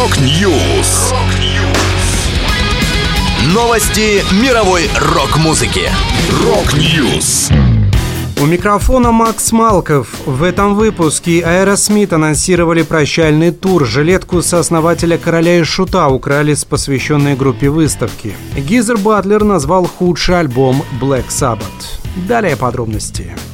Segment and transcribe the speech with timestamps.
[0.00, 1.12] Rock News.
[3.52, 5.90] Новости мировой рок-музыки.
[6.42, 7.50] Rock News.
[8.40, 10.08] У микрофона Макс Малков.
[10.24, 13.84] В этом выпуске Аэросмит анонсировали прощальный тур.
[13.84, 18.34] Жилетку сооснователя «Короля и Шута» украли с посвященной группе выставки.
[18.56, 21.60] Гизер Батлер назвал худший альбом Black Sabbath.
[22.26, 23.24] Далее подробности.
[23.24, 23.49] Подробности.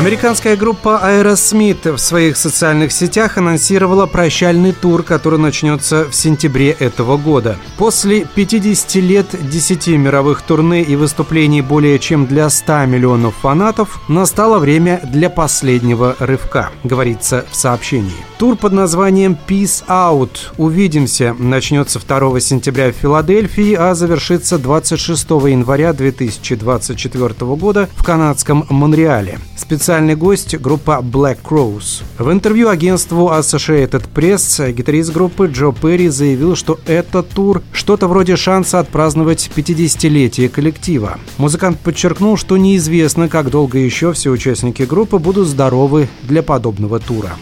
[0.00, 7.18] Американская группа Aerosmith в своих социальных сетях анонсировала прощальный тур, который начнется в сентябре этого
[7.18, 7.58] года.
[7.76, 14.58] После 50 лет 10 мировых турне и выступлений более чем для 100 миллионов фанатов настало
[14.58, 18.24] время для последнего рывка, говорится в сообщении.
[18.38, 25.92] Тур под названием Peace Out «Увидимся» начнется 2 сентября в Филадельфии, а завершится 26 января
[25.92, 29.40] 2024 года в канадском Монреале.
[29.58, 32.04] Специально специальный гость– группа Black Crows.
[32.16, 38.36] В интервью агентству Associated Press гитарист группы Джо Перри заявил, что этот тур– что-то вроде
[38.36, 41.18] шанса отпраздновать 50-летие коллектива.
[41.38, 47.32] Музыкант подчеркнул, что неизвестно, как долго еще все участники группы будут здоровы для подобного тура.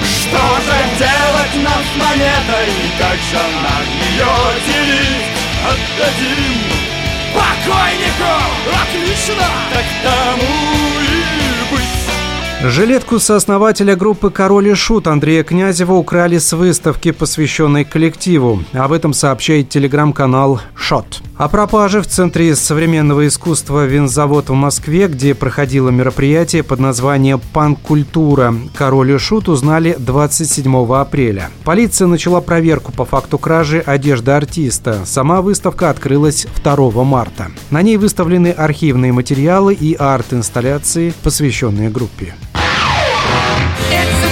[0.00, 2.72] Что же делать нам с монетой?
[2.98, 4.32] Как же нам ее
[4.66, 5.26] делить?
[5.68, 6.74] Отдадим
[7.34, 8.32] покойнику!
[8.72, 9.46] Отлично!
[9.72, 10.83] Так тому
[12.66, 18.64] Жилетку сооснователя группы «Король и Шут» Андрея Князева украли с выставки, посвященной коллективу.
[18.72, 21.20] Об этом сообщает телеграм-канал «Шот».
[21.36, 28.54] О пропаже в Центре современного искусства «Винзавод» в Москве, где проходило мероприятие под названием «Панк-культура»,
[28.74, 31.50] «Король и Шут» узнали 27 апреля.
[31.64, 35.00] Полиция начала проверку по факту кражи одежды артиста.
[35.04, 37.50] Сама выставка открылась 2 марта.
[37.70, 42.34] На ней выставлены архивные материалы и арт-инсталляции, посвященные группе.
[43.90, 44.23] It's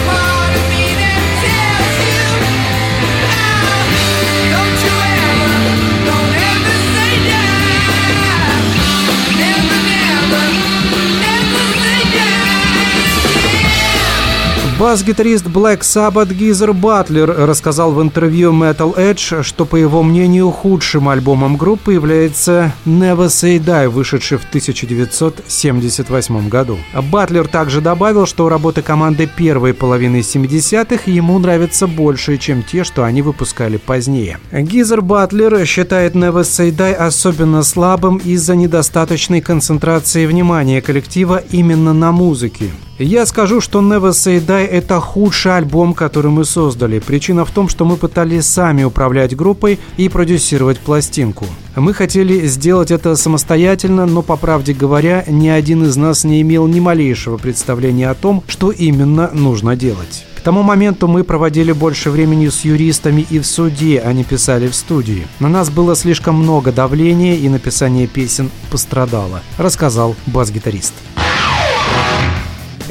[14.82, 21.08] Бас-гитарист Black Sabbath Гизер Батлер рассказал в интервью Metal Edge, что, по его мнению, худшим
[21.08, 26.80] альбомом группы является Never Say Die, вышедший в 1978 году.
[27.12, 33.04] Батлер также добавил, что работы команды первой половины 70-х ему нравятся больше, чем те, что
[33.04, 34.38] они выпускали позднее.
[34.50, 42.10] Гизер Батлер считает Never Say Die особенно слабым из-за недостаточной концентрации внимания коллектива именно на
[42.10, 42.72] музыке.
[42.98, 46.98] Я скажу, что Never Say Die– это худший альбом, который мы создали.
[46.98, 51.46] Причина в том, что мы пытались сами управлять группой и продюсировать пластинку.
[51.74, 56.66] Мы хотели сделать это самостоятельно, но, по правде говоря, ни один из нас не имел
[56.66, 60.26] ни малейшего представления о том, что именно нужно делать.
[60.36, 64.68] К тому моменту мы проводили больше времени с юристами и в суде, а не писали
[64.68, 65.26] в студии.
[65.40, 70.92] На нас было слишком много давления, и написание песен пострадало, рассказал бас-гитарист.